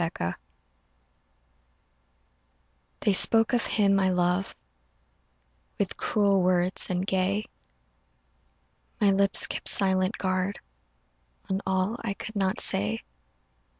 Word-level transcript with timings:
FEBRUARY 0.01 0.33
THEY 3.01 3.13
spoke 3.13 3.53
of 3.53 3.67
him 3.67 3.99
I 3.99 4.09
love 4.09 4.55
With 5.77 5.95
cruel 5.95 6.41
words 6.41 6.89
and 6.89 7.05
gay; 7.05 7.45
My 8.99 9.11
lips 9.11 9.45
kept 9.45 9.69
silent 9.69 10.17
guard 10.17 10.57
On 11.51 11.61
all 11.67 11.97
I 12.03 12.15
could 12.15 12.35
not 12.35 12.59
say. 12.59 13.01